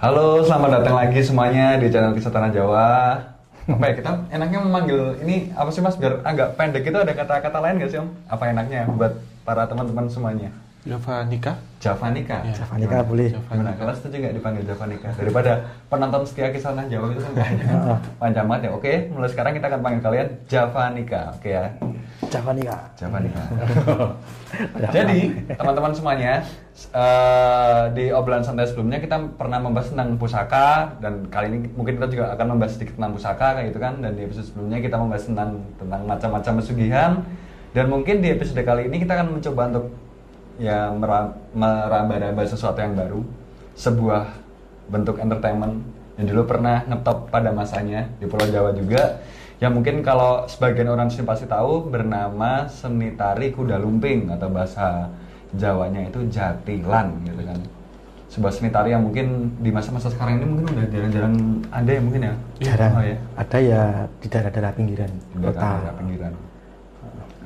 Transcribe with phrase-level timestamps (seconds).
[0.00, 3.20] Halo, selamat datang lagi semuanya di channel Kisah Tanah Jawa.
[3.68, 7.60] Apa ya, kita enaknya memanggil ini apa sih mas biar agak pendek itu ada kata-kata
[7.60, 8.08] lain gak sih om?
[8.24, 10.48] Apa enaknya buat para teman-teman semuanya?
[10.88, 12.40] Javanika Javanika.
[12.48, 12.64] Ya.
[12.64, 13.28] Javanika boleh.
[13.28, 13.76] Gimana?
[13.76, 15.08] Kalian setuju nggak dipanggil Javanika?
[15.12, 15.52] Daripada
[15.92, 17.32] penonton setia Kisah Tanah Jawa itu kan
[18.24, 18.70] panjang banget ya.
[18.72, 21.36] Oke, mulai sekarang kita akan panggil kalian Javanika.
[21.36, 21.76] Oke ya.
[22.28, 22.76] Javanika.
[23.00, 23.42] Javanika.
[24.96, 26.44] Jadi teman-teman semuanya
[26.92, 32.12] eh, di obrolan santai sebelumnya kita pernah membahas tentang pusaka dan kali ini mungkin kita
[32.12, 35.24] juga akan membahas sedikit tentang pusaka kayak gitu kan dan di episode sebelumnya kita membahas
[35.24, 37.12] tentang tentang macam-macam pesugihan
[37.72, 39.86] dan mungkin di episode kali ini kita akan mencoba untuk
[40.60, 43.24] ya mera- meraba-raba sesuatu yang baru
[43.80, 44.28] sebuah
[44.92, 45.80] bentuk entertainment
[46.20, 49.24] yang dulu pernah ngetop pada masanya di Pulau Jawa juga
[49.56, 55.08] yang mungkin kalau sebagian orang sini pasti tahu bernama seni tari kuda lumping atau bahasa
[55.50, 57.58] Jawanya itu jatilan gitu kan
[58.30, 61.34] sebuah seni tari yang mungkin di masa-masa sekarang ini mungkin udah jarang-jarang
[61.74, 62.92] ada ya mungkin ya Jarang.
[62.94, 63.82] oh, ya Ada ya
[64.22, 65.58] di daerah-daerah pinggiran kota.
[65.58, 66.32] daerah pinggiran.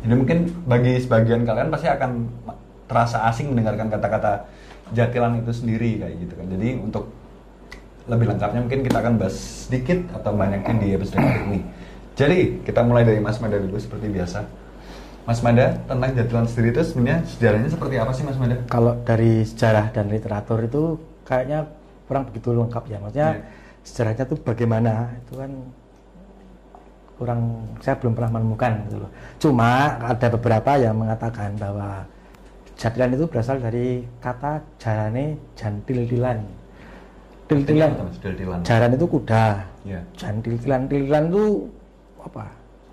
[0.04, 2.10] Jadi mungkin bagi sebagian kalian pasti akan
[2.84, 4.44] terasa asing mendengarkan kata-kata
[4.92, 6.46] jatilan itu sendiri kayak gitu kan.
[6.52, 7.08] Jadi untuk
[8.04, 11.60] lebih lengkapnya mungkin kita akan bahas sedikit atau banyaknya di episode kali ini.
[12.14, 14.44] Jadi kita mulai dari Mas Mada dulu seperti biasa.
[15.24, 18.56] Mas Mada tentang jatilan sendiri itu sebenarnya sejarahnya seperti apa sih Mas Mada?
[18.68, 21.64] Kalau dari sejarah dan literatur itu kayaknya
[22.04, 22.98] kurang begitu lengkap ya.
[23.00, 23.42] Maksudnya Iya.
[23.88, 25.50] sejarahnya tuh bagaimana itu kan
[27.14, 27.40] kurang
[27.80, 29.10] saya belum pernah menemukan gitu loh.
[29.40, 29.70] Cuma
[30.02, 32.04] ada beberapa yang mengatakan bahwa
[32.74, 36.42] jatilan itu berasal dari kata jarane jantil-tilan.
[37.44, 37.90] Til-tilan.
[38.64, 39.44] Jaran itu kuda.
[39.84, 40.00] Iya.
[40.16, 40.80] Jantil-tilan.
[40.88, 41.44] Til-tilan itu
[42.20, 42.44] apa?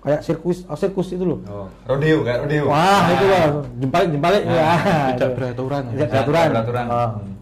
[0.02, 1.38] Kayak sirkus, oh sirkus itu loh.
[1.46, 2.66] Oh, rodeo kayak rodeo.
[2.66, 4.70] Wah, itu loh, jempalik jempalik ya.
[5.14, 5.82] tidak beraturan.
[5.94, 6.48] Tidak Nah, beraturan.
[6.50, 6.86] beraturan.
[6.90, 6.98] Oh.
[7.22, 7.32] Hmm.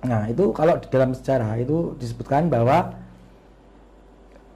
[0.00, 2.94] Nah, itu kalau di dalam sejarah itu disebutkan bahwa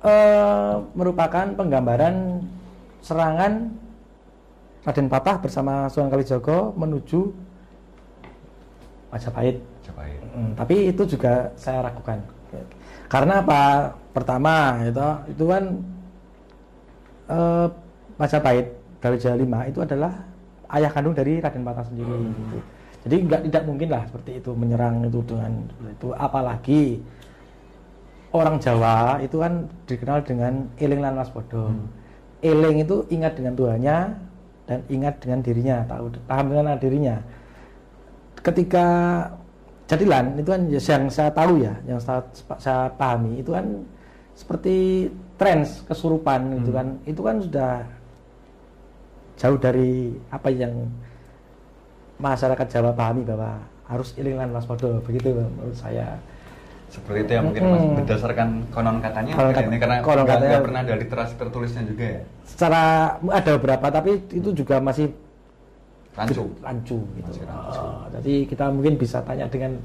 [0.06, 2.38] eh, merupakan penggambaran
[3.02, 3.74] serangan
[4.84, 7.32] Raden Patah bersama Sunan Kalijogo menuju
[9.10, 9.58] Majapahit.
[9.84, 10.20] Majapahit.
[10.32, 12.16] Hmm, tapi itu juga saya ragukan.
[13.12, 13.92] Karena apa?
[14.16, 15.64] Pertama, itu itu kan
[17.28, 17.66] eh,
[18.16, 18.66] Majapahit
[19.02, 20.24] dari Jaya Lima itu adalah
[20.72, 22.08] ayah kandung dari Raden Patah sendiri.
[22.08, 22.58] gitu.
[23.04, 25.52] Jadi nggak tidak mungkin lah seperti itu menyerang itu dengan
[25.92, 26.08] itu.
[26.16, 26.82] Apalagi
[28.32, 31.68] orang Jawa itu kan dikenal dengan eling lan waspada.
[32.40, 33.98] Eling itu ingat dengan Tuhannya
[34.64, 37.20] dan ingat dengan dirinya, tahu paham dengan dirinya
[38.44, 38.86] ketika
[39.84, 42.24] jadilan itu kan yang saya tahu ya, yang saya,
[42.56, 43.66] saya pahami itu kan
[44.32, 45.06] seperti
[45.36, 47.72] trends kesurupan gitu kan, itu kan sudah
[49.34, 50.72] jauh dari apa yang
[52.16, 56.16] masyarakat Jawa pahami bahwa harus iling lan waspada begitu menurut saya.
[56.88, 57.96] Seperti itu ya mungkin Mas Mm-mm.
[57.98, 61.82] berdasarkan konon katanya Konon kata- ini karena konon nggak- katanya- nggak pernah ada literasi tertulisnya
[61.82, 62.20] juga ya.
[62.46, 62.82] Secara
[63.18, 65.10] ada beberapa tapi itu juga masih
[66.14, 66.46] Rancu.
[66.62, 67.30] rancu gitu.
[67.30, 67.80] Masih rancu.
[67.82, 69.78] Oh, jadi kita mungkin bisa tanya dengan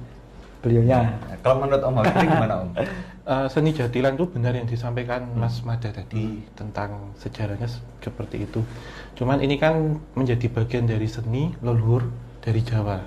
[0.61, 0.99] beliaunya.
[1.09, 2.69] Nah, Kalau menurut Om Hafid gimana Om?
[3.29, 8.65] Eh, seni jatilan itu benar yang disampaikan Mas Mada tadi tentang sejarahnya se- seperti itu.
[9.13, 12.09] Cuman ini kan menjadi bagian dari seni leluhur
[12.41, 12.97] dari Jawa.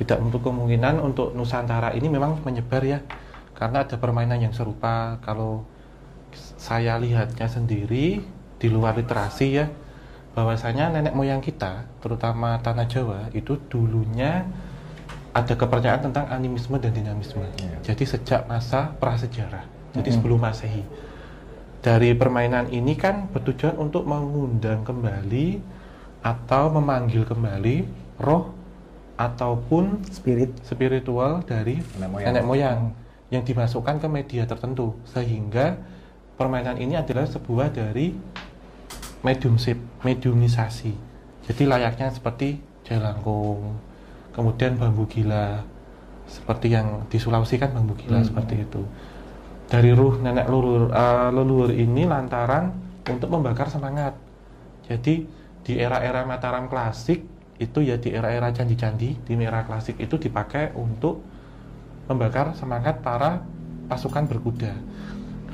[0.00, 3.04] Tidak untuk kemungkinan untuk Nusantara ini memang menyebar ya,
[3.52, 5.20] karena ada permainan yang serupa.
[5.20, 5.68] Kalau
[6.56, 8.24] saya lihatnya sendiri
[8.56, 9.68] di luar literasi ya,
[10.34, 14.46] bahwasanya nenek moyang kita, terutama tanah Jawa itu dulunya
[15.30, 17.42] ada kepercayaan tentang animisme dan dinamisme.
[17.58, 17.94] Iya.
[17.94, 20.82] Jadi sejak masa prasejarah, jadi sebelum masehi.
[21.80, 25.62] Dari permainan ini kan bertujuan untuk mengundang kembali
[26.20, 27.88] atau memanggil kembali
[28.20, 28.52] roh
[29.16, 32.26] ataupun Spirit spiritual dari Nenek moyang.
[32.28, 32.80] nenek moyang
[33.32, 35.80] yang dimasukkan ke media tertentu sehingga
[36.36, 38.12] permainan ini adalah sebuah dari
[39.20, 40.92] mediumship, mediumisasi.
[41.44, 43.76] Jadi layaknya seperti jelangkung,
[44.32, 45.60] kemudian bambu gila,
[46.30, 48.28] seperti yang di Sulawesi kan bambu gila Hmm.
[48.28, 48.82] seperti itu.
[49.70, 52.74] Dari ruh nenek leluhur, eh, leluhur ini lantaran
[53.06, 54.14] untuk membakar semangat.
[54.86, 55.26] Jadi
[55.62, 57.22] di era-era Mataram klasik
[57.60, 61.20] itu ya di era-era candi-candi di era klasik itu dipakai untuk
[62.08, 63.44] membakar semangat para
[63.86, 64.74] pasukan berkuda.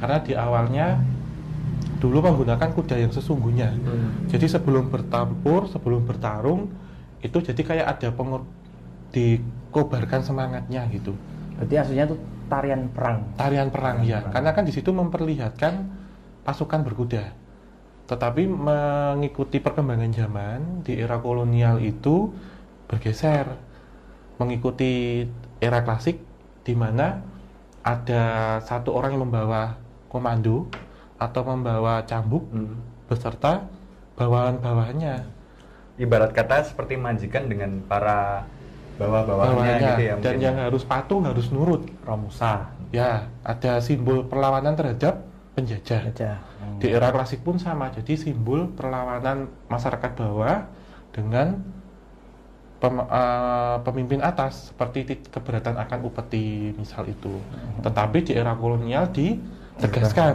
[0.01, 1.03] Karena di awalnya
[1.97, 3.73] dulu menggunakan kuda yang sesungguhnya.
[4.29, 6.69] Jadi sebelum bertampur, sebelum bertarung
[7.25, 8.45] itu jadi kayak ada pengur
[9.11, 11.17] dikobarkan semangatnya gitu.
[11.57, 12.17] berarti aslinya itu
[12.53, 13.33] tarian perang.
[13.41, 14.33] Tarian perang Tarian ya, perang.
[14.37, 15.75] karena kan di situ memperlihatkan
[16.45, 17.33] pasukan berkuda.
[18.07, 22.31] Tetapi mengikuti perkembangan zaman di era kolonial itu
[22.87, 23.51] bergeser
[24.37, 25.25] mengikuti
[25.59, 26.21] era klasik
[26.63, 27.25] di mana
[27.83, 28.25] ada
[28.63, 29.81] satu orang yang membawa
[30.13, 30.69] komando
[31.17, 32.77] atau membawa cambuk Hmm.
[33.07, 33.65] beserta
[34.17, 35.25] bawahan-bawahannya.
[35.97, 38.45] Ibarat kata seperti majikan dengan para
[38.97, 40.41] bawah-bawahnya gitu ya Dan mungkin.
[40.41, 41.89] yang harus patuh harus nurut.
[42.03, 46.07] Romusa Ya, ada simbol perlawanan terhadap penjajah.
[46.07, 46.33] aja.
[46.79, 50.69] Di era klasik pun sama, jadi simbol perlawanan masyarakat bawah
[51.11, 51.61] dengan
[52.77, 57.41] pem- eh, pemimpin atas seperti ti- keberatan akan upeti misal itu.
[57.81, 59.09] Tetapi di era kolonial
[59.77, 60.35] ditegaskan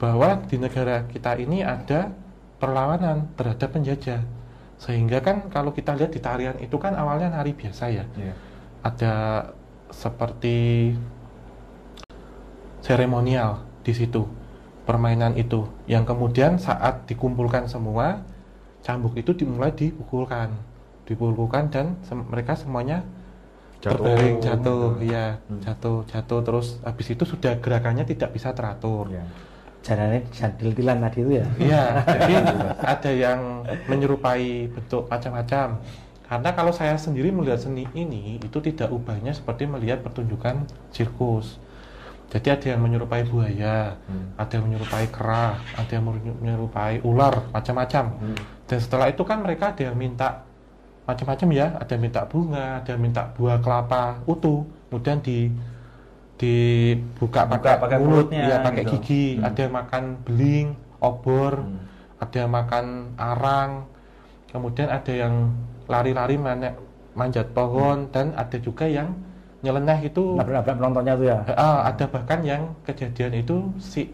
[0.00, 2.10] bahwa di negara kita ini ada
[2.58, 4.24] perlawanan terhadap penjajah.
[4.80, 8.04] Sehingga kan kalau kita lihat di tarian itu kan awalnya nari biasa ya.
[8.18, 8.34] Iya.
[8.82, 9.14] Ada
[9.92, 10.90] seperti
[12.82, 14.26] seremonial di situ
[14.82, 18.26] permainan itu yang kemudian saat dikumpulkan semua
[18.82, 20.50] cambuk itu dimulai dipukulkan
[21.06, 23.06] dipukulkan dan sem- mereka semuanya
[23.82, 23.98] Jatuh.
[23.98, 25.10] berbaring jatuh Gitu.
[25.10, 25.58] ya Hmm.
[25.58, 29.26] jatuh jatuh terus habis itu sudah gerakannya tidak bisa teratur Iya.
[29.82, 31.46] Jalannya jadil-dilan tadi itu ya.
[31.58, 32.34] Iya, jadi
[32.78, 33.40] ada yang
[33.88, 35.82] menyerupai bentuk macam-macam.
[36.22, 41.58] Karena kalau saya sendiri melihat seni ini, itu tidak ubahnya seperti melihat pertunjukan sirkus.
[42.30, 44.30] Jadi ada yang menyerupai buaya, Hmm.
[44.38, 48.04] ada yang menyerupai kera, ada yang menye- menyerupai ular, macam-macam.
[48.16, 48.36] Hmm.
[48.64, 50.46] Dan setelah itu kan mereka ada yang minta
[51.12, 55.52] macam-macam ya, ada minta bunga, ada minta buah kelapa utuh, kemudian di
[56.40, 58.92] dibuka Buka pakai, pakai mulut, mulutnya ya pakai gitu.
[58.98, 59.46] gigi, Hmm.
[59.46, 60.66] ada yang makan beling,
[60.98, 61.78] obor, Hmm.
[62.18, 63.70] ada yang makan arang,
[64.50, 65.34] kemudian ada yang
[65.86, 66.74] lari-lari mana-
[67.14, 69.12] manjat pohon, dan ada juga yang
[69.62, 71.38] nyeleneh itu Nabrak-nabrak penontonnya tuh ya.
[71.54, 74.10] Ah, ada bahkan yang kejadian itu si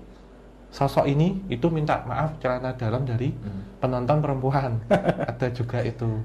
[0.69, 3.65] sosok ini itu minta maaf celana dalam dari Hmm.
[3.81, 4.77] penonton perempuan
[5.33, 6.21] ada juga itu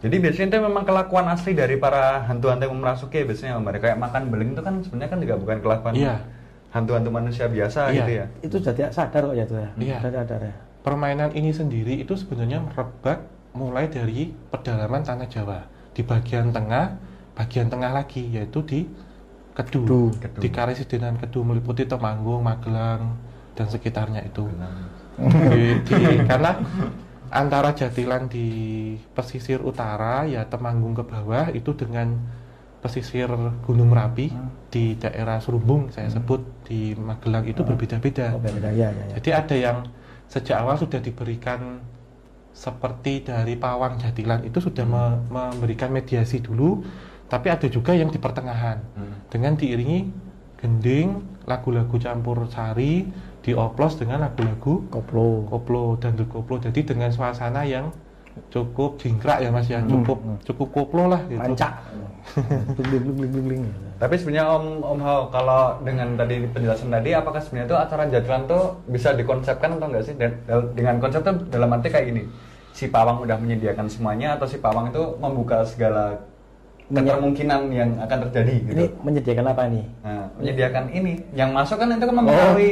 [0.00, 4.22] Jadi biasanya itu memang kelakuan asli dari para hantu-hantu yang merasuki biasanya mereka kayak makan
[4.28, 6.14] beling itu kan sebenarnya kan juga bukan kelakuan Iya.
[6.70, 7.96] hantu-hantu manusia biasa Iya.
[7.96, 8.24] gitu ya.
[8.40, 9.70] Itu jadi sadar kok ya tuh ya.
[9.76, 9.96] Iya.
[10.00, 10.54] Sadar ya.
[10.80, 17.00] permainan ini sendiri itu sebenarnya merebak mulai dari pedalaman tanah Jawa di bagian tengah
[17.32, 18.84] bagian tengah lagi yaitu di
[19.54, 20.02] Kedu, Kedu.
[20.18, 20.38] Kedu.
[20.42, 23.16] di Karesidenan Kedu meliputi Temanggung Magelang
[23.54, 24.44] dan sekitarnya itu
[25.48, 26.58] di, di- karena
[27.34, 28.46] antara Jatilan di
[29.10, 32.14] pesisir utara ya Temanggung ke bawah itu dengan
[32.78, 33.26] pesisir
[33.66, 34.30] Gunung Merapi
[34.70, 38.36] di daerah Serumbung saya sebut di Magelang itu berbeda-beda.
[38.36, 39.04] Oh, beda ya ya.
[39.10, 39.14] ya.
[39.18, 39.78] Jadi ada yang
[40.30, 41.80] sejak awal sudah diberikan
[42.54, 46.86] seperti dari pawang Jatilan itu sudah me- memberikan mediasi dulu,
[47.26, 49.26] tapi ada juga yang di pertengahan Hmm.
[49.26, 50.00] dengan diiringi
[50.62, 53.04] gending, lagu-lagu campur sari,
[53.44, 55.44] dioplos dengan lagu-lagu Koplo.
[55.46, 56.56] koplo dan koplo.
[56.56, 57.92] Jadi dengan suasana yang
[58.50, 60.36] cukup jingkrak ya Mas ya, Hmm, cukup hmm.
[60.42, 61.38] cukup koplo lah gitu.
[61.38, 61.72] Pancak.
[62.74, 63.64] Bling bling bling bling bling.
[63.94, 68.42] Tapi sebenarnya Om Om Hao kalau dengan tadi penjelasan tadi apakah sebenarnya itu acara jadwalan
[68.48, 70.14] tuh bisa dikonsepkan atau enggak sih?
[70.16, 70.32] Dan
[70.72, 72.22] dengan konsep tuh dalam arti kayak gini.
[72.74, 76.18] Si pawang udah menyediakan semuanya atau si pawang itu membuka segala
[76.90, 78.74] Menye- kemungkinan yang akan terjadi gitu.
[78.74, 79.84] Ini menyediakan apa nih?
[80.02, 81.12] Nah, menyediakan ini.
[81.32, 82.70] Yang masuk kan itu kan mempengaruhi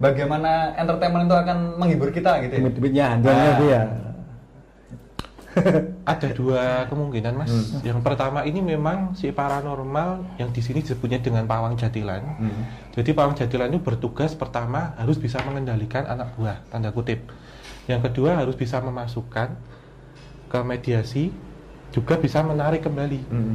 [0.00, 2.58] bagaimana entertainment itu akan menghibur kita gitu ya.
[2.58, 3.54] Demit-demitnya hantuannya Ah.
[3.54, 3.82] itu ya.
[6.06, 7.50] Ada dua kemungkinan Mas.
[7.50, 7.82] Hmm.
[7.82, 12.22] Yang pertama ini memang si paranormal yang di sini disebutnya dengan pawang Jatilan.
[12.38, 12.62] Hmm.
[12.94, 17.26] Jadi pawang jatilan itu bertugas pertama harus bisa mengendalikan anak buah, tanda kutip.
[17.86, 19.58] Yang kedua harus bisa memasukkan
[20.46, 21.34] ke mediasi,
[21.90, 23.54] juga bisa menarik kembali, Hmm.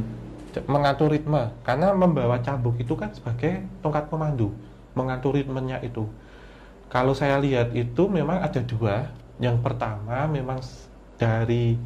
[0.64, 1.52] Mengatur ritme.
[1.64, 4.52] Karena membawa cambuk itu kan sebagai tongkat pemandu,
[4.92, 6.08] mengatur ritmenya itu.
[6.86, 9.10] Kalau saya lihat itu memang ada dua.
[9.36, 10.56] Yang pertama memang
[11.16, 11.76] dari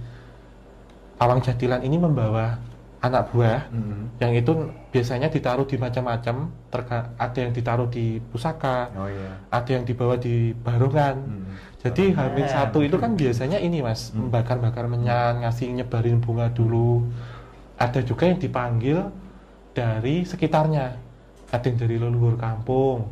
[1.16, 2.56] pawang jatilan ini membawa
[3.00, 4.12] anak buah Hmm.
[4.20, 4.52] yang itu
[4.92, 9.40] biasanya ditaruh di macam-macam terka- ada yang ditaruh di pusaka Oh iya.
[9.48, 11.44] ada yang dibawa di barongan Hmm.
[11.80, 12.52] jadi Oh, hamil iya.
[12.52, 14.28] satu itu kan biasanya ini mas Hmm.
[14.28, 17.08] membakar-bakar menyan ngasih nyebarin bunga dulu
[17.80, 19.08] ada juga yang dipanggil
[19.72, 20.92] dari sekitarnya
[21.48, 23.08] ada yang dari leluhur kampung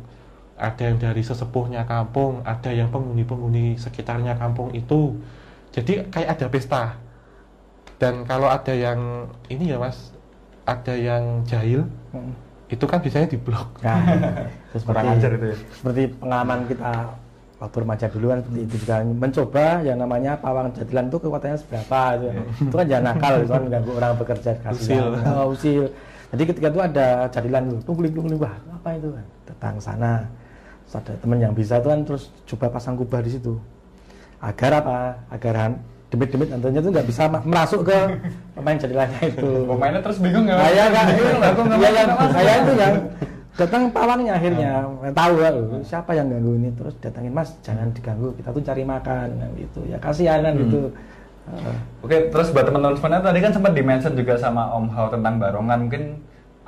[0.59, 5.15] ada yang dari sesepuhnya kampung ada yang penghuni-penghuni sekitarnya kampung itu
[5.71, 6.83] jadi kayak ada pesta
[7.95, 8.99] dan kalau ada yang
[9.47, 10.11] ini ya mas
[10.63, 12.33] ada yang jahil Hmm.
[12.67, 14.01] itu kan biasanya diblok Nah,
[14.67, 15.57] itu Kurang seperti, ajar itu ya.
[15.71, 16.93] seperti pengalaman kita
[17.59, 22.01] waktu remaja dulu kan seperti itu juga mencoba yang namanya pawang jadilan itu kekuatannya seberapa
[22.15, 22.33] itu, ya.
[22.63, 24.69] itu kan jangan nakal itu kan mengganggu orang bekerja Iya.
[24.71, 25.05] Usil.
[25.29, 25.83] oh, usil
[26.29, 30.13] jadi ketika itu ada jadilan itu tungguling tungguling wah apa itu kan datang sana
[30.91, 33.53] ada teman yang bisa itu kan terus coba pasang kubah di situ.
[34.39, 34.97] Agar apa?
[35.29, 35.75] Agar
[36.09, 37.93] demit-demit hantunya itu nggak bisa ma- merasuk ke
[38.57, 40.57] pemain jadilannya itu Pemainnya terus bingung ya.
[40.57, 42.29] saya kan Bingung lah, aku nggak iya masuk.
[42.33, 42.95] saya itu yang
[43.53, 44.69] datang pawangnya akhirnya.
[45.11, 46.69] Tahu ya loh, siapa yang ganggu ini?
[46.73, 48.33] Terus datangin mas jangan diganggu.
[48.33, 49.79] Kita tuh cari makan kan gitu.
[49.85, 50.61] Ya kasihanan Hmm.
[50.65, 50.81] gitu.
[51.49, 55.37] Eh, Oke, terus buat teman-teman semuanya tadi kan sempat dimention juga sama Om Hao tentang
[55.37, 55.77] barongan.
[55.85, 56.03] Mungkin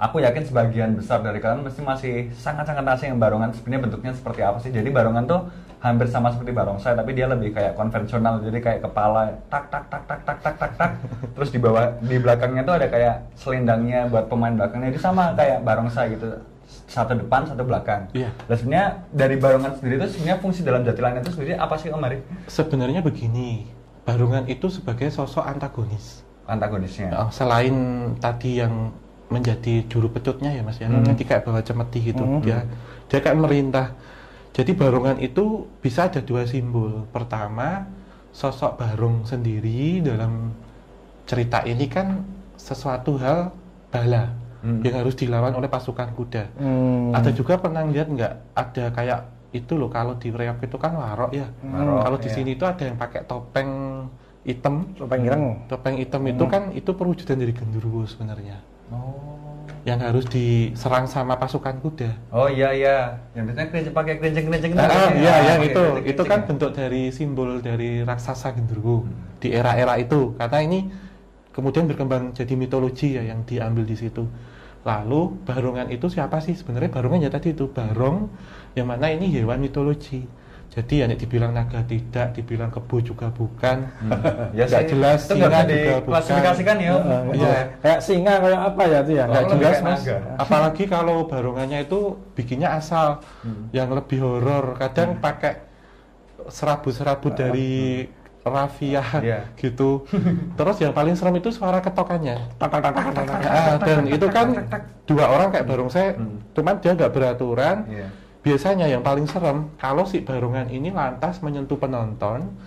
[0.01, 4.41] aku yakin sebagian besar dari kalian mesti masih sangat-sangat asing yang barongan sebenarnya bentuknya seperti
[4.41, 4.73] apa sih.
[4.73, 5.45] Jadi barongan tuh
[5.81, 8.41] hampir sama seperti barongsai tapi dia lebih kayak konvensional.
[8.41, 10.91] Jadi kayak kepala tak tak tak tak tak tak tak tak.
[11.37, 14.89] Terus di bawah di belakangnya tuh ada kayak selendangnya buat pemain belakangnya.
[14.89, 16.41] Itu sama kayak barongsai gitu.
[16.87, 18.07] Satu depan, satu belakang.
[18.15, 18.31] Iya.
[18.47, 22.19] Sebenarnya dari barongan sendiri itu sebenarnya fungsi dalam jatilan itu sendiri apa sih Om Ari?
[22.47, 23.67] Sebenarnya begini,
[24.01, 26.25] Barungan itu sebagai sosok antagonis.
[26.49, 27.13] Antagonisnya.
[27.13, 27.75] Oh, selain
[28.17, 28.89] tadi yang
[29.31, 31.07] menjadi juru pecutnya ya mas ya, Hmm.
[31.07, 32.43] nanti kayak bawa cemeti gitu, Hmm.
[32.43, 32.67] dia
[33.07, 33.95] dia kayak merintah.
[34.51, 37.07] Jadi barungan itu bisa ada dua simbol.
[37.09, 37.87] Pertama,
[38.35, 40.51] sosok barung sendiri dalam
[41.23, 42.27] cerita ini kan
[42.59, 43.55] sesuatu hal
[43.87, 44.83] bala Hmm.
[44.85, 46.51] yang harus dilawan oleh pasukan kuda.
[46.59, 47.15] hmm.
[47.15, 49.19] Ada juga pernah lihat nggak ada kayak
[49.51, 51.47] itu loh kalau di reok itu kan warok ya.
[51.59, 52.35] Warok, kalau di iya.
[52.35, 53.71] sini itu ada yang pakai topeng
[54.43, 54.87] hitam.
[54.95, 58.57] topeng ireng Topeng hitam itu kan itu perwujudan dari genderuwo sebenarnya.
[58.91, 59.17] Oh.
[59.81, 62.13] Yang harus diserang sama pasukan kuda.
[62.29, 65.81] Oh iya iya, yang biasanya kerincing pakai kerincing kerincing Ah, ah, iya, yang pakai itu
[65.81, 69.09] kerincing- itu kan kerincing bentuk dari simbol dari raksasa genderuwo
[69.41, 70.37] di era-era itu.
[70.37, 70.79] Karena ini
[71.49, 74.29] kemudian berkembang jadi mitologi ya yang diambil di situ.
[74.85, 78.29] Lalu barungan itu siapa sih sebenarnya barungan ya tadi itu barong
[78.77, 80.25] yang mana ini hewan mitologi.
[80.71, 83.91] Jadi ya nek dibilang naga tidak, dibilang kebo juga bukan.
[83.99, 84.11] Hmm.
[84.57, 86.91] Ya Nggak sih, jelas, itu nggak bisa singa juga diklasifikasikan ya.
[86.95, 87.51] Oh, Iya.
[87.77, 90.17] kayak singa kayak apa ya itu ya Oh, nggak lebih jelas mas naga.
[90.43, 91.99] apalagi kalau barungannya itu
[92.31, 93.67] bikinnya asal Hmm.
[93.71, 95.59] yang lebih horor kadang pakai
[96.47, 98.07] serabu-serabu dari
[98.41, 99.39] rafia Iya.
[99.61, 100.07] gitu
[100.55, 103.41] terus yang paling serem itu suara ketokannya tak tak tak tak tak, tak.
[103.85, 104.47] Dan itu kan
[105.05, 106.41] dua orang kayak barung saya Hmm.
[106.51, 108.07] cuman dia nggak beraturan Iya.
[108.41, 112.57] Biasanya yang paling serem kalau si barungan ini lantas menyentuh penonton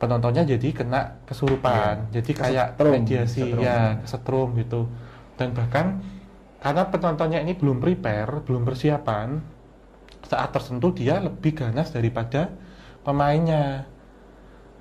[0.00, 2.08] penontonnya jadi kena kesurupan.
[2.08, 2.90] Jadi kayak Kesetrum.
[2.96, 3.60] mediasi Kesetrum.
[3.60, 4.80] ya kesetrum gitu.
[5.36, 6.00] Dan bahkan
[6.64, 9.44] karena penontonnya ini belum prepare belum persiapan
[10.24, 12.48] saat tersentuh dia lebih ganas daripada
[13.04, 13.84] pemainnya.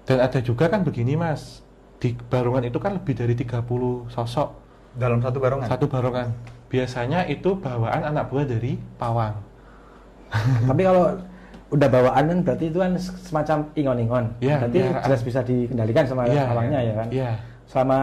[0.08, 1.62] Dan ada juga kan begini mas.
[2.00, 4.50] Di barungan itu kan lebih dari 30 sosok.
[4.96, 5.68] Dalam satu barongan.
[5.68, 6.32] satu barungan.
[6.72, 9.49] Biasanya itu bawaan anak buah dari pawang
[10.66, 11.18] tapi kalau
[11.70, 15.02] udah bawaan kan berarti itu kan semacam ingon-ingon Iya, berarti iya.
[15.06, 17.32] jelas bisa dikendalikan sama Iya, pawangnya ya kan Iya,
[17.70, 18.00] selama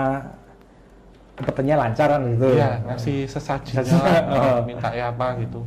[1.37, 4.23] kompetenya lancar kan gitu iya ngasih sesajinya Sesajinya, lah,
[4.57, 4.59] oh.
[4.65, 5.61] minta ya apa gitu.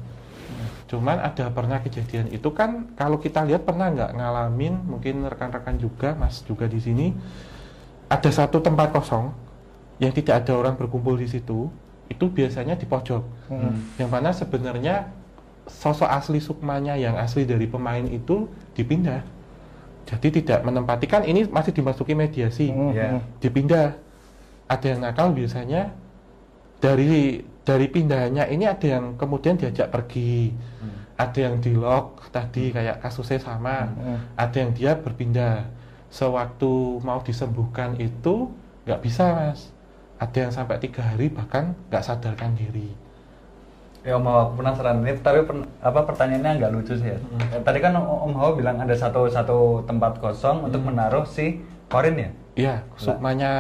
[0.90, 6.18] Cuman ada pernah kejadian itu kan kalau kita lihat pernah nggak ngalamin mungkin rekan-rekan juga
[6.18, 7.14] Mas juga di sini
[8.10, 9.30] ada satu tempat kosong
[10.02, 11.70] yang tidak ada orang berkumpul di situ
[12.10, 13.22] itu biasanya di pojok
[13.54, 13.94] Hmm.
[14.02, 15.10] yang mana sebenarnya
[15.70, 19.22] sosok asli sukmanya yang asli dari pemain itu dipindah.
[20.10, 21.06] Jadi tidak menempati.
[21.06, 23.08] Kan ini masih dimasuki mediasi Hmm, Iya.
[23.14, 23.22] hmm.
[23.40, 23.94] dipindah.
[24.66, 25.94] Ada yang nakal biasanya.
[26.80, 30.54] Dari dari pindahannya ini ada yang kemudian diajak pergi.
[30.82, 30.98] Hmm.
[31.20, 33.92] ada yang di lock tadi kayak kasusnya sama.
[33.92, 34.20] Hmm.
[34.34, 35.68] ada yang dia berpindah.
[36.10, 38.50] Sewaktu mau disembuhkan itu
[38.90, 39.70] nggak bisa mas.
[40.18, 42.90] Ada yang sampai tiga hari bahkan nggak sadarkan diri
[44.00, 47.20] Ya Om Hao, aku penasaran ini, tapi pen- apa pertanyaannya agak lucu sih ya.
[47.20, 47.52] Hmm.
[47.52, 50.96] Eh, Tadi kan Om Hao bilang ada satu satu tempat kosong untuk Hmm.
[50.96, 52.32] menaruh si korin ya.
[52.56, 53.52] Iya, sukmanya,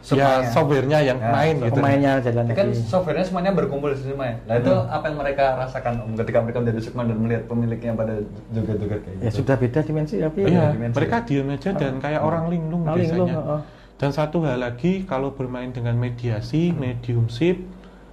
[0.00, 0.40] Sukmanya.
[0.40, 1.76] ya softwarenya yang Ya, main gitu.
[1.76, 4.36] pemainnya jalan kan softwarenya semuanya berkumpul di sini Maya.
[4.44, 8.16] Nah itu apa yang mereka rasakan Om ketika mereka menjadi sukma dan melihat pemiliknya pada
[8.50, 9.36] joget-joget kayak ya gitu.
[9.38, 10.96] sudah beda dimensi tapi Iya, dimensi.
[10.96, 13.52] mereka diam aja dan kayak orang linglung Oh, linglung, biasanya.
[13.54, 13.60] oh.
[13.96, 17.60] Dan satu hal lagi, kalau bermain dengan mediasi, mediumship,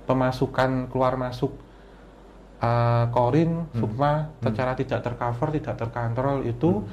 [0.04, 1.56] pemasukan keluar masuk
[2.64, 6.88] uh, korin, sukma, secara tidak tercover, tidak terkontrol itu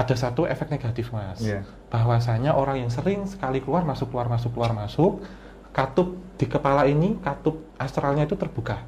[0.00, 1.44] ada satu efek negatif mas.
[1.44, 1.60] Iya.
[1.92, 5.20] Bahwasanya orang yang sering sekali keluar masuk keluar masuk keluar masuk,
[5.76, 8.80] katup di kepala ini, katup astralnya itu terbuka.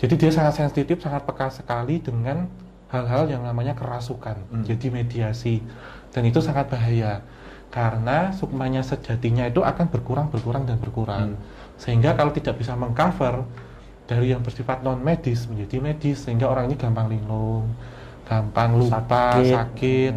[0.00, 2.48] Jadi dia sangat sensitif, sangat peka sekali dengan
[2.88, 4.40] hal-hal yang namanya kerasukan.
[4.48, 4.64] Hmm.
[4.64, 5.60] Jadi mediasi
[6.10, 7.20] dan itu sangat bahaya
[7.70, 11.36] karena sukmanya sejatinya itu akan berkurang, berkurang dan berkurang.
[11.36, 11.40] Hmm.
[11.76, 13.44] Sehingga kalau tidak bisa mengcover
[14.10, 17.70] dari yang bersifat non medis menjadi medis sehingga orang ini gampang linglung,
[18.26, 19.54] gampang lupa, Sakit.
[19.54, 20.14] sakit,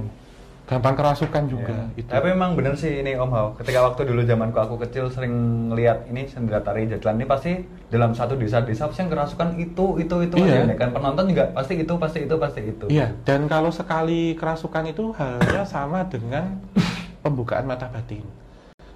[0.65, 1.77] gampang kerasukan juga.
[1.93, 2.01] Iya.
[2.01, 2.09] Itu.
[2.09, 3.47] Tapi memang bener sih ini Om Hao.
[3.53, 5.33] Ketika waktu dulu zamanku aku kecil sering
[5.69, 7.53] ngeliat ini sendera tari jatilan ini pasti
[7.93, 10.65] dalam satu desa-desa pasti yang kerasukan itu itu itu Iya.
[10.65, 10.73] aja.
[10.73, 12.85] kan penonton juga pasti itu pasti itu pasti itu.
[12.89, 16.57] Iya, dan kalau sekali kerasukan itu halnya sama dengan
[17.21, 18.25] pembukaan mata batin.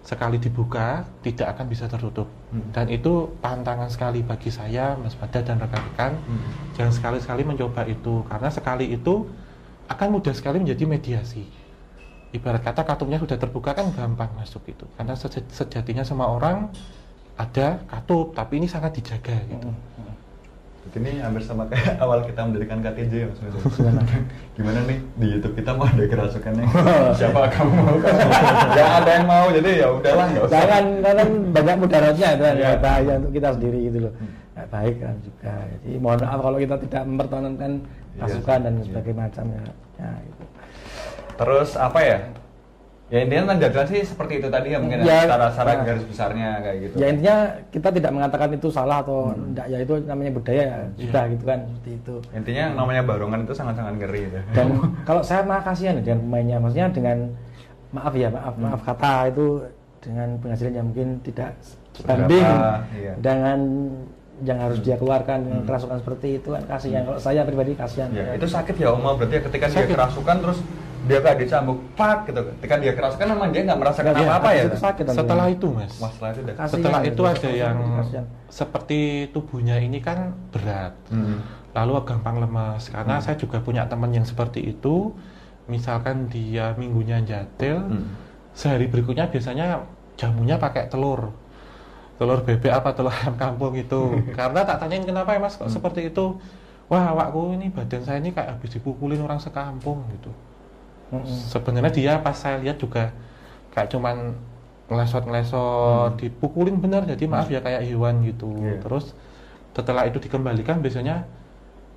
[0.07, 2.31] Sekali dibuka tidak akan bisa tertutup.
[2.47, 2.63] Hmm.
[2.71, 6.15] dan itu pantangan sekali bagi saya Mas Bada dan rekan-rekan.
[6.15, 6.47] Hmm.
[6.79, 9.27] jangan sekali-sekali mencoba itu karena sekali itu
[9.91, 11.43] akan mudah sekali menjadi mediasi.
[12.31, 14.83] Ibarat kata katupnya sudah terbuka kan gampang masuk itu.
[14.99, 15.15] Karena
[15.51, 16.67] sejatinya semua orang
[17.39, 19.69] ada katup tapi ini sangat dijaga gitu
[20.96, 23.62] Ini hampir sama kayak awal kita mendirikan KTJ ya Mas Medan.
[23.67, 24.01] Gimana?
[24.58, 26.65] Gimana nih di YouTube kita mau ada kerasukannya?
[27.20, 27.98] Siapa kamu mau?
[28.74, 30.53] ya ada yang mau jadi ya udahlah nggak usah.
[30.56, 32.70] Jangan karena banyak mudaratnya itu kan Iya.
[32.72, 34.13] ya, bahaya untuk kita sendiri gitu loh.
[34.56, 35.53] Nggak baik kan juga.
[35.70, 37.72] Jadi mohon maaf kalau kita tidak mempertontonkan
[38.17, 38.84] Iya masukan sih, dan iya.
[38.89, 39.63] sebagainya macam ya.
[39.98, 40.44] Ya, gitu.
[41.38, 42.17] Terus apa ya?
[43.07, 45.83] Ya intinya penjelasan sih seperti itu tadi ya mungkin Ya, secara secara nah.
[45.87, 46.95] garis besarnya kayak gitu.
[46.99, 47.37] Ya intinya
[47.71, 49.55] kita tidak mengatakan itu salah atau Hmm.
[49.55, 51.05] enggak ya itu namanya budaya ya Iya.
[51.07, 52.15] sudah gitu kan seperti itu.
[52.35, 54.39] Intinya namanya barongan itu sangat-sangat ngeri gitu.
[54.51, 54.67] Dan
[55.07, 57.17] kalau saya malah kasihan ya dengan pemainnya, maksudnya dengan
[57.87, 58.63] maaf ya maaf Hmm.
[58.67, 59.45] maaf kata itu
[59.97, 61.49] dengan penghasilan yang mungkin tidak
[61.93, 62.43] sebanding
[62.93, 63.13] iya.
[63.17, 63.59] dengan
[64.37, 65.65] yang harus dia keluarkan dengan Hmm.
[65.65, 67.01] kerasukan seperti itu kan kasihan.
[67.03, 68.11] Kalau saya pribadi kasihan.
[68.11, 69.95] Ya, itu sakit ya Oma berarti ya ketika dia Sakit.
[69.95, 70.59] kerasukan terus
[71.06, 72.42] dia kayak dicambuk pak gitu.
[72.58, 74.63] Ketika dia kerasukan memang dia nggak merasakan Iya, apa-apa ya.
[74.66, 76.42] itu sakit setelah itu mas Masalah itu.
[76.48, 78.25] Kasihan setelah itu ada yang Kasihan.
[78.48, 79.00] seperti
[79.30, 80.18] tubuhnya ini kan
[80.50, 81.39] berat Hmm.
[81.72, 83.24] lalu gampang lemas karena Hmm.
[83.24, 85.13] saya juga punya teman yang seperti itu
[85.66, 88.18] misalkan dia minggunya jatil Hmm.
[88.51, 89.86] sehari berikutnya biasanya
[90.16, 91.30] jamunya pakai telur
[92.18, 94.01] telur bebek apa telur ayam kampung itu
[94.34, 95.72] karena tak tanyain kenapa ya mas kok Hmm.
[95.72, 96.42] seperti itu
[96.88, 100.34] wah awakku ini badan saya ini kayak habis dipukulin orang sekampung gitu
[101.47, 103.15] Sebenarnya dia pas saya lihat juga
[103.71, 104.35] kayak cuman
[104.87, 106.19] ngelesot-ngelesot Hmm.
[106.19, 108.79] dipukulin bener jadi maaf ya kayak hewan gitu Iya.
[108.79, 109.11] terus
[109.71, 111.27] setelah itu dikembalikan biasanya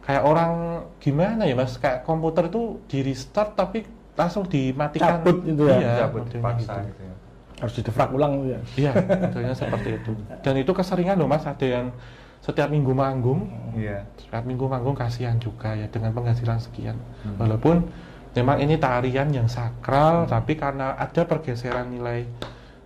[0.03, 0.53] kayak orang
[0.99, 5.79] gimana ya mas kayak komputer itu di restart tapi langsung dimatikan Cabut gitu ya?
[5.79, 6.89] iya, Cabut dipaksa gitu.
[6.91, 7.15] gitu ya.
[7.61, 7.73] Harus
[8.11, 8.61] ulang gitu ya.
[8.77, 10.13] iya modelnya seperti itu
[10.45, 11.87] dan itu keseringan loh mas ada yang
[12.41, 14.03] setiap minggu manggung Iya.
[14.19, 17.39] setiap minggu manggung kasihan juga ya dengan penghasilan sekian Hmm.
[17.39, 17.87] walaupun
[18.33, 20.31] memang ini tarian yang sakral Hmm.
[20.31, 22.25] tapi karena ada pergeseran nilai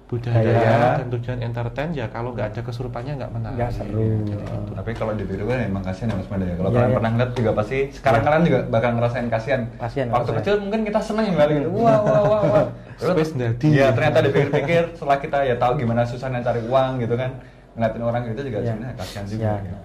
[0.04, 1.00] Budaya.
[1.00, 4.04] dan tujuan entertain ya kalau nggak ada kesurupannya nggak menarik Nggak seru.
[4.20, 4.36] Jadi itu.
[4.70, 6.54] Tapi kalau ditiru kan emang kasihan ya Mas Manda ya.
[6.54, 6.94] Kalau Iya, kalian iya.
[6.94, 9.62] pernah ngeliat juga pasti sekarang kalian juga bakal ngerasain kasihan.
[9.74, 10.38] Kasihan, Waktu kasihan.
[10.38, 11.68] kecil mungkin kita seneng ya gitu.
[11.72, 12.64] Wah wah wah wah.
[13.00, 13.32] Terus-.
[13.64, 17.30] Iya ternyata dipikir-pikir setelah kita ya tahu gimana susahnya cari uang gitu kan.
[17.74, 18.70] Ngeliatin orang gitu juga Iya.
[18.70, 19.42] sebenarnya kasihan juga.
[19.42, 19.54] Iya.
[19.66, 19.76] ya.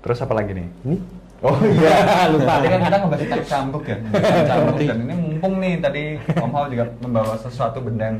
[0.00, 0.68] Terus apa lagi nih?
[0.82, 0.96] Ini
[1.40, 1.96] Oh iya,
[2.32, 2.60] Lupa.
[2.60, 3.96] Tadi kan kita ngebahas tentang cambuk ya.
[4.44, 6.02] Cambuk dan ini mumpung nih tadi
[6.34, 8.18] Om Hao juga membawa sesuatu benda yang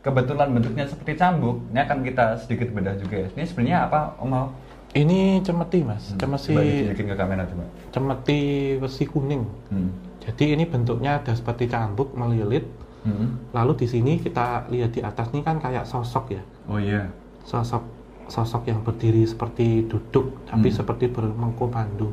[0.00, 1.58] kebetulan bentuknya seperti cambuk.
[1.68, 3.28] Ini akan kita sedikit bedah juga ya.
[3.28, 4.46] Ini sebenarnya apa Om Hao?
[4.90, 7.62] ini cemeti mas Hmm, cemeti Coba ditunjukin ke kamera coba.
[7.90, 8.40] cemeti
[8.76, 9.94] besi kuning Hmm.
[10.18, 12.66] jadi ini bentuknya ada seperti cambuk melilit
[13.00, 13.38] Hmm.
[13.50, 17.06] lalu di sini kita lihat di atas ini kan kayak sosok ya Oh iya.
[17.46, 17.86] sosok
[18.26, 20.76] sosok yang berdiri seperti duduk tapi Hmm.
[20.76, 22.10] seperti bermengkomando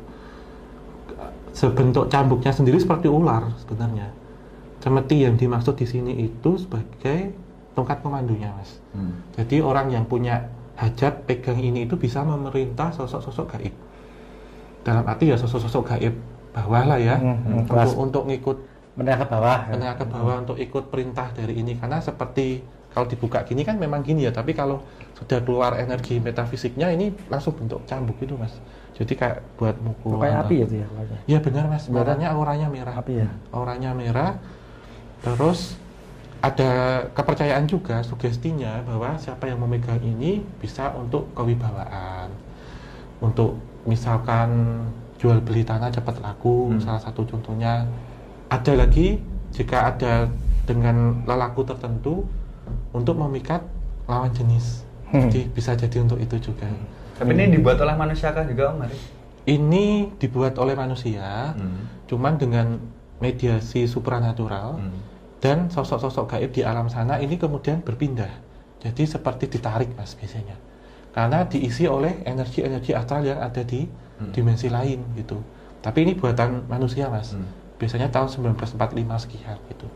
[1.57, 4.13] sebentuk cambuknya sendiri seperti ular sebenarnya
[4.77, 7.33] cemeti yang dimaksud di sini itu sebagai
[7.73, 9.13] tongkat komandonya mas Hmm.
[9.33, 13.73] jadi orang yang punya hajat pegang ini itu bisa memerintah sosok-sosok gaib
[14.81, 16.13] dalam arti ya sosok-sosok gaib
[16.51, 17.91] bawah lah ya Hmm, hmm, untuk kelas.
[17.95, 18.57] untuk ngikut
[18.93, 19.59] menengah ke bawah.
[19.69, 24.01] menengah ke bawah untuk ikut perintah dari ini karena seperti kalau dibuka gini kan memang
[24.01, 24.81] gini ya tapi kalau
[25.17, 28.53] sudah keluar energi metafisiknya ini langsung bentuk cambuk itu mas
[28.93, 30.87] jadi kayak buat mukul Kayak api itu ya.
[30.87, 31.19] keluarnya.
[31.25, 33.29] ya benar mas warnanya auranya merah Api ya.
[33.49, 34.31] auranya merah
[35.21, 35.73] terus
[36.37, 36.69] ada
[37.11, 42.29] kepercayaan juga sugestinya bahwa siapa yang memegang ini bisa untuk kewibawaan
[43.17, 44.85] untuk misalkan
[45.17, 46.79] jual beli tanah cepat laku Hmm.
[46.79, 47.89] salah satu contohnya
[48.47, 49.17] ada lagi
[49.49, 50.29] jika ada
[50.69, 52.21] dengan lelaku tertentu
[52.93, 53.65] untuk memikat
[54.05, 55.31] lawan jenis Hmm.
[55.31, 56.67] jadi bisa jadi untuk itu juga
[57.17, 58.97] Tapi ini dibuat oleh manusia kah juga Om Ari?
[59.47, 61.87] ini dibuat oleh manusia Hmm.
[62.05, 62.75] cuman dengan
[63.17, 64.99] mediasi supranatural Hmm.
[65.39, 68.29] dan sosok-sosok gaib di alam sana ini kemudian berpindah
[68.83, 70.53] jadi seperti ditarik mas biasanya
[71.15, 73.87] karena diisi oleh energi-energi astral yang ada di
[74.19, 74.29] Hmm.
[74.35, 75.39] dimensi lain gitu
[75.79, 77.47] tapi ini buatan manusia mas Hmm.
[77.79, 79.87] biasanya tahun 1945 sekian gitu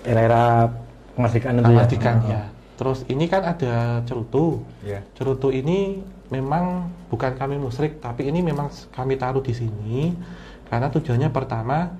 [0.00, 0.68] Era-era
[1.16, 1.72] kemerdekaan itu
[2.28, 2.28] ya.
[2.28, 2.42] Ya
[2.80, 5.04] terus ini kan ada cerutu Iya.
[5.12, 6.00] cerutu ini
[6.32, 10.16] memang bukan kami musyrik tapi ini memang kami taruh di sini
[10.64, 11.92] karena tujuannya pertama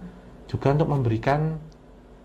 [0.49, 1.61] juga untuk memberikan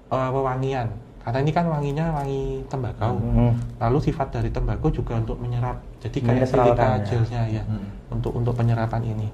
[0.07, 0.87] eh, wewangian
[1.19, 3.51] karena ini kan wanginya wangi tembakau Hmm.
[3.75, 7.03] lalu sifat dari tembakau juga untuk menyerap jadi kayak silika ya.
[7.03, 7.91] gelnya ya Hmm.
[8.07, 9.27] untuk untuk penyerapan ini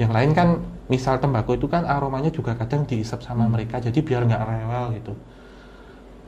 [0.00, 0.58] yang lain kan
[0.88, 3.54] misal tembakau itu kan aromanya juga kadang diisap sama Hmm.
[3.54, 5.12] mereka jadi biar nggak rewel gitu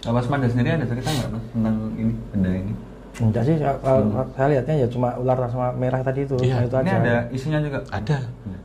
[0.03, 2.73] Nah, Mas Manda sendiri ada cerita nggak Mas tentang ini benda ini?
[3.13, 6.35] Enggak sih, kalau saya lihatnya ya cuma ular sama merah tadi itu.
[6.41, 6.97] Iya, itu Ini aja.
[6.99, 7.79] ada isinya juga.
[7.93, 8.19] Ada,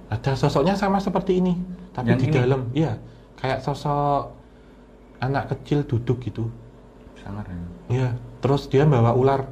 [0.08, 1.54] ada sosoknya sama seperti ini,
[1.91, 2.34] tapi Yang di ini?
[2.34, 2.91] dalam, iya,
[3.38, 4.32] kayak sosok
[5.19, 6.47] anak kecil duduk gitu.
[7.19, 7.60] Sangar ya.
[7.91, 9.45] Iya, terus dia bawa ular.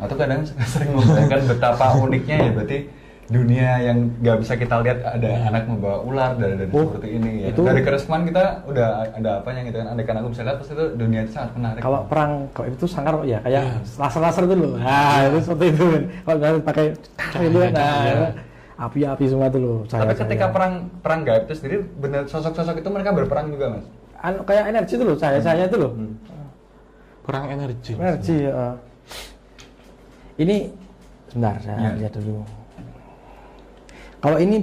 [0.00, 0.42] Atau kadang
[0.72, 2.78] sering membayangkan betapa uniknya ya berarti
[3.24, 7.30] dunia yang nggak bisa kita lihat ada anak membawa ular dari, dari Oh, seperti ini
[7.38, 7.46] ya.
[7.48, 9.86] itu- Dari keresman kita udah ada apanya gitu kan.
[9.88, 11.80] Andai kan aku bisa lihat terus itu dunia itu sangat menarik.
[11.80, 13.78] Kalau perang kalau itu sangar ya kayak Iya.
[13.96, 14.72] laser-laser itu loh.
[14.76, 16.02] Nah, itu seperti itu kan.
[16.20, 16.84] Kalau nggak pakai
[17.40, 18.28] itu kan, nah, cahaya.
[18.74, 19.78] api-api semua itu loh.
[19.80, 20.20] Tapi cahaya-cahaya.
[20.26, 23.84] ketika perang perang gaib itu sendiri benar sosok-sosok itu mereka berperang juga mas.
[24.18, 25.92] Anu, kayak energi itu loh, cahaya-cahaya itu loh.
[25.92, 26.14] Hmm.
[27.22, 27.92] Perang energi.
[27.94, 28.36] Energi.
[28.44, 28.74] eh.
[30.34, 30.56] ini
[31.28, 31.90] sebentar saya Ya.
[31.96, 32.42] lihat dulu.
[34.22, 34.62] Kalau ini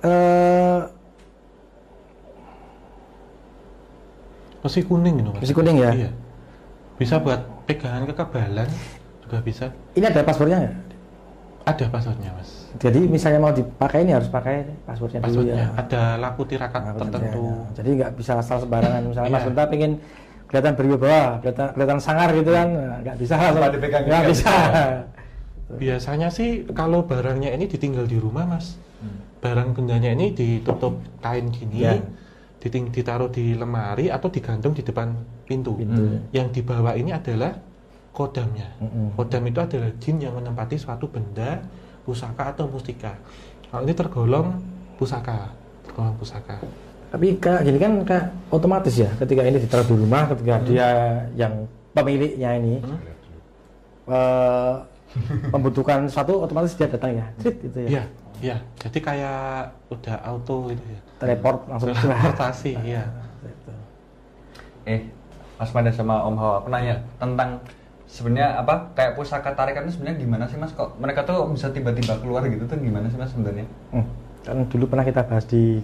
[0.00, 0.80] eh
[4.62, 5.38] Masih kuning Mas.
[5.38, 5.90] Masih kuning ya?
[5.92, 6.10] Iya.
[6.96, 8.66] Bisa buat pegangan kekebalan
[9.22, 9.64] juga bisa.
[9.92, 10.74] ini ada paspornya nggak?
[11.66, 12.70] Ada passwordnya, Mas.
[12.78, 15.68] Jadi misalnya mau dipakai ini harus pakai paspornya dulu Passwordnya ya.
[15.76, 17.42] ada lampu tirakat Nah, tertentu.
[17.42, 17.54] ya.
[17.74, 19.02] Jadi nggak bisa asal sembarangan.
[19.02, 19.48] Misalnya Mas Iya.
[19.50, 19.92] Benta pengen
[20.46, 22.68] kelihatan berwibawa, kelihatan, kelihatan sangar gitu kan,
[23.02, 23.34] nggak bisa.
[23.66, 24.46] Dipegang nggak bisa.
[24.46, 24.54] bisa.
[25.66, 28.78] Biasanya sih kalau barangnya ini ditinggal di rumah, Mas.
[29.02, 29.18] Hmm.
[29.42, 31.98] Barang bendanya ini ditutup kain gini, Ya.
[32.62, 35.10] diting- ditaruh di lemari atau digantung di depan
[35.44, 35.74] pintu.
[35.74, 36.22] Pintu.
[36.30, 37.58] Yang dibawa ini adalah
[38.10, 38.72] kodamnya.
[38.80, 39.12] Mm-mm.
[39.12, 41.60] Kodam itu adalah jin yang menempati suatu benda,
[42.02, 43.12] pusaka atau mustika.
[43.68, 44.56] Kalau ini tergolong
[44.96, 45.50] pusaka,
[45.84, 46.56] tergolong pusaka.
[47.06, 50.66] Tapi kayak gini kan kayak otomatis ya, ketika ini ditaruh di rumah, ketika Hmm.
[50.66, 50.88] dia
[51.36, 51.54] yang
[51.92, 52.74] pemiliknya ini
[54.06, 54.74] eh,
[55.50, 57.88] membutuhkan sesuatu, otomatis dia datang ya, Trit, gitu ya.
[57.88, 58.02] Iya,
[58.42, 58.56] iya.
[58.80, 61.00] Jadi kayak udah auto gitu ya.
[61.22, 61.94] Teleport langsung.
[61.94, 63.04] Transportasi, iya.
[63.40, 63.72] Gitu.
[64.86, 65.00] Eh,
[65.56, 67.60] Mas Manda sama Om Hawa, aku nanya tentang
[68.06, 70.70] sebenarnya apa kayak pusaka tarikan itu sebenarnya gimana sih Mas?
[70.76, 73.66] Kok mereka tuh bisa tiba-tiba keluar gitu tuh gimana sih Mas sebenarnya?
[73.90, 74.06] Hmm,
[74.46, 75.82] Kan dulu pernah kita bahas di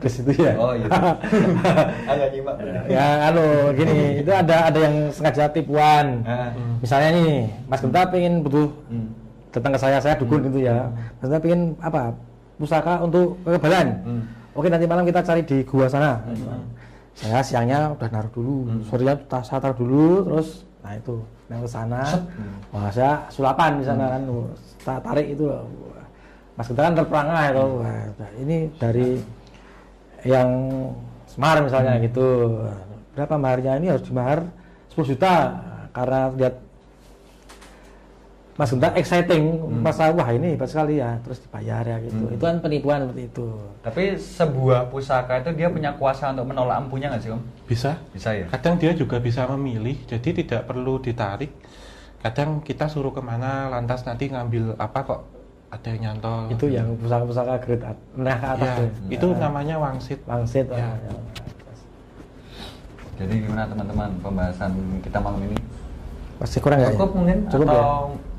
[0.00, 0.52] Chris itu ya.
[0.56, 0.88] Oh iya.
[2.10, 2.54] Agak nyimak.
[2.88, 6.24] ya anu gini itu ada ada yang sengaja tipuan.
[6.24, 6.50] Ah.
[6.80, 7.30] misalnya nih
[7.66, 9.12] Mas Genta pengen butuh Hmm.
[9.50, 10.88] datang ke saya saya dukun gitu ya.
[11.14, 12.16] Mas Genta pengen apa?
[12.56, 14.22] Pusaka untuk kekebalan Hmm.
[14.52, 16.20] oke nanti malam kita cari di gua sana.
[17.12, 18.56] Saya siangnya udah naruh dulu.
[18.84, 20.48] Sorenya tas- saya taruh dulu terus
[20.80, 22.00] nah itu nah ke sana
[22.70, 24.22] wah saya sulapan di sana kan.
[24.78, 25.44] Saya tarik itu.
[26.52, 27.66] Mas Genta kan terperangah itu.
[27.78, 28.00] Wah,
[28.38, 29.08] ini dari
[30.24, 30.48] yang
[31.30, 32.58] semar misalnya gitu
[33.14, 34.44] berapa maharnya ini harus dimahar
[34.92, 35.34] 10 juta
[35.94, 36.54] karena lihat
[38.60, 43.08] Mas exciting masa wah ini hebat sekali ya terus dibayar ya gitu itu kan penipuan
[43.08, 43.48] seperti itu
[43.80, 47.40] Tapi sebuah pusaka itu dia punya kuasa untuk menolak ampunya nggak sih Om?
[47.64, 47.96] Bisa.
[48.12, 48.52] Bisa ya?
[48.52, 51.48] Kadang dia juga bisa memilih, jadi tidak perlu ditarik.
[52.20, 55.20] Kadang kita suruh ke mana, lantas nanti ngambil apa kok
[55.70, 56.38] ada yang nyantol.
[56.50, 58.88] itu yang pusaka-pusaka grade at- ke atas Ya, tuh.
[59.08, 60.18] itu Ya, namanya wangsit.
[60.26, 60.82] wangsit Ya.
[60.82, 61.12] ah, ya.
[63.20, 65.56] Jadi gimana teman-teman pembahasan kita malam ini?
[66.40, 66.88] masih kurang ya?
[66.96, 67.84] Cukup mungkin cukup atau ya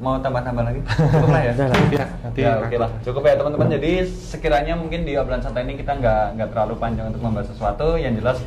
[0.01, 0.81] mau tambah-tambah lagi?
[1.13, 1.53] Cukup lah ya.
[1.53, 1.77] Lah.
[1.93, 5.77] Ya, nanti ya oke lah cukup ya teman-teman jadi sekiranya mungkin di obrolan santai ini
[5.77, 8.41] kita nggak nggak terlalu panjang untuk membahas sesuatu yang jelas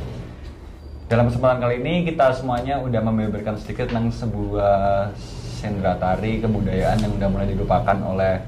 [1.07, 5.15] dalam kesempatan kali ini kita semuanya udah membeberkan sedikit tentang sebuah
[5.55, 8.43] sendera tari kebudayaan yang udah mulai dilupakan oleh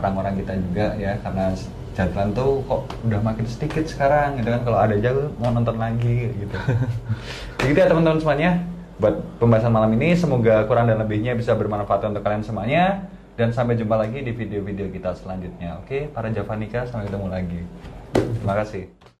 [0.00, 1.52] orang-orang kita juga ya karena
[1.92, 4.60] jadwal tuh kok udah makin sedikit sekarang gitu kan.
[4.64, 6.56] Kalau ada aja mau nonton lagi gitu.
[7.60, 8.50] Jadi gitu ya teman-teman semuanya.
[9.00, 13.08] Buat pembahasan malam ini semoga kurang dan lebihnya bisa bermanfaat untuk kalian semuanya.
[13.36, 15.80] Dan sampai jumpa lagi di video-video kita selanjutnya.
[15.80, 17.60] Oke para Javanika sampai ketemu lagi.
[18.12, 19.00] Terima kasih